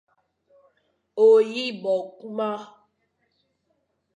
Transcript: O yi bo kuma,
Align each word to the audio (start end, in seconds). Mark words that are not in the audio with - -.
O 1.25 1.27
yi 1.51 1.65
bo 1.81 1.93
kuma, 2.17 2.49